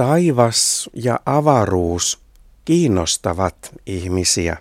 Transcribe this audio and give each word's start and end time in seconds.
Taivas 0.00 0.90
ja 0.94 1.20
avaruus 1.26 2.20
kiinnostavat 2.64 3.74
ihmisiä. 3.86 4.56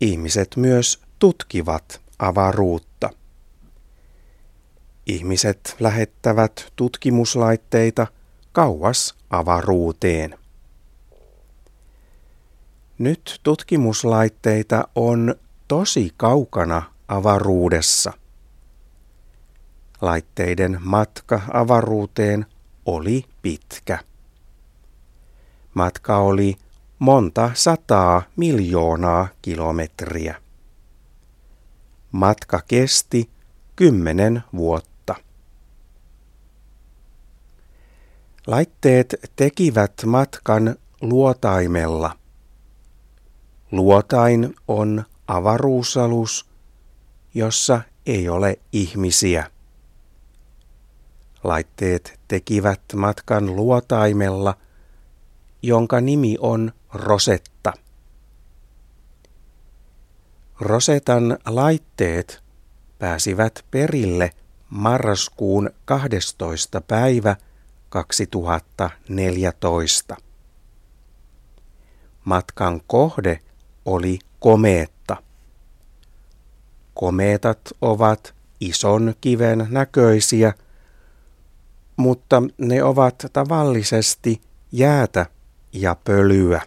Ihmiset 0.00 0.56
myös 0.56 1.00
tutkivat 1.18 2.00
avaruutta. 2.18 3.10
Ihmiset 5.06 5.76
lähettävät 5.80 6.72
tutkimuslaitteita 6.76 8.06
kauas 8.52 9.14
avaruuteen. 9.30 10.38
Nyt 12.98 13.40
tutkimuslaitteita 13.42 14.88
on 14.94 15.34
tosi 15.68 16.10
kaukana 16.16 16.82
avaruudessa. 17.08 18.12
Laitteiden 20.00 20.78
matka 20.80 21.40
avaruuteen 21.52 22.46
oli 22.88 23.24
pitkä. 23.42 23.98
Matka 25.74 26.16
oli 26.18 26.56
monta 26.98 27.50
sataa 27.54 28.22
miljoonaa 28.36 29.28
kilometriä. 29.42 30.34
Matka 32.12 32.60
kesti 32.68 33.30
kymmenen 33.76 34.42
vuotta. 34.56 35.14
Laitteet 38.46 39.14
tekivät 39.36 39.92
matkan 40.06 40.76
luotaimella. 41.00 42.18
Luotain 43.72 44.54
on 44.68 45.04
avaruusalus, 45.26 46.46
jossa 47.34 47.80
ei 48.06 48.28
ole 48.28 48.58
ihmisiä. 48.72 49.50
Laitteet 51.44 52.20
tekivät 52.28 52.80
matkan 52.96 53.56
luotaimella, 53.56 54.56
jonka 55.62 56.00
nimi 56.00 56.36
on 56.40 56.72
Rosetta. 56.94 57.72
Rosetan 60.60 61.38
laitteet 61.46 62.42
pääsivät 62.98 63.64
perille 63.70 64.30
marraskuun 64.70 65.70
12. 65.84 66.80
päivä 66.80 67.36
2014. 67.88 70.16
Matkan 72.24 72.80
kohde 72.86 73.40
oli 73.84 74.18
komeetta. 74.40 75.16
Komeetat 76.94 77.60
ovat 77.80 78.34
ison 78.60 79.14
kiven 79.20 79.66
näköisiä– 79.70 80.52
mutta 81.98 82.42
ne 82.58 82.82
ovat 82.82 83.26
tavallisesti 83.32 84.40
jäätä 84.72 85.26
ja 85.72 85.96
pölyä. 86.04 86.62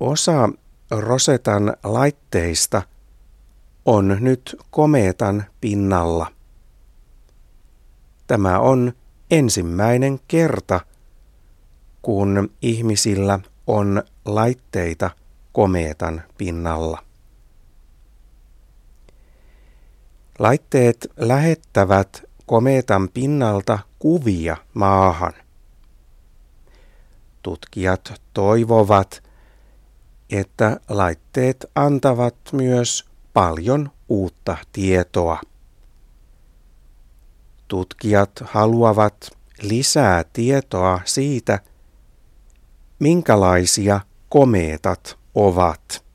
Osa 0.00 0.48
Rosetan 0.90 1.76
laitteista 1.84 2.82
on 3.84 4.16
nyt 4.20 4.56
komeetan 4.70 5.44
pinnalla. 5.60 6.32
Tämä 8.26 8.58
on 8.58 8.92
ensimmäinen 9.30 10.20
kerta, 10.28 10.80
kun 12.02 12.50
ihmisillä 12.62 13.38
on 13.66 14.02
laitteita 14.24 15.10
komeetan 15.52 16.22
pinnalla. 16.38 17.05
Laitteet 20.38 21.12
lähettävät 21.16 22.22
komeetan 22.46 23.08
pinnalta 23.08 23.78
kuvia 23.98 24.56
maahan. 24.74 25.32
Tutkijat 27.42 28.22
toivovat, 28.34 29.22
että 30.30 30.80
laitteet 30.88 31.66
antavat 31.74 32.36
myös 32.52 33.04
paljon 33.32 33.90
uutta 34.08 34.56
tietoa. 34.72 35.40
Tutkijat 37.68 38.30
haluavat 38.44 39.30
lisää 39.62 40.24
tietoa 40.32 41.00
siitä, 41.04 41.58
minkälaisia 42.98 44.00
komeetat 44.28 45.18
ovat. 45.34 46.05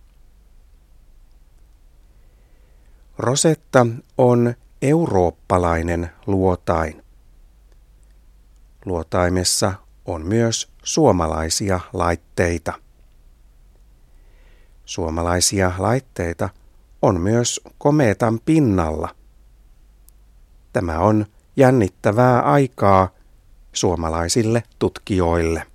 Rosetta 3.22 3.88
on 4.18 4.54
eurooppalainen 4.82 6.09
luotain. 6.28 7.04
Luotaimessa 8.86 9.74
on 10.06 10.26
myös 10.26 10.72
suomalaisia 10.84 11.80
laitteita. 11.94 12.74
Suomalaisia 14.86 15.72
laitteita 15.78 16.50
on 17.02 17.22
myös 17.22 17.62
komeetan 17.78 18.40
pinnalla. 18.40 19.16
Tämä 20.74 21.00
on 21.00 21.26
jännittävää 21.56 22.42
aikaa 22.42 23.09
suomalaisille 23.74 24.64
tutkijoille. 24.80 25.71